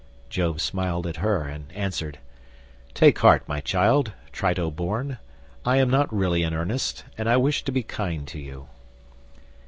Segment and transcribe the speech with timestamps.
[0.31, 2.17] Jove smiled at her and answered,
[2.95, 5.19] "Take heart, my child, Trito born;
[5.63, 8.67] I am not really in earnest, and I wish to be kind to you."